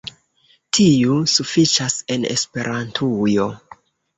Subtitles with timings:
[1.01, 3.51] Tiu sufiĉas en Esperantujo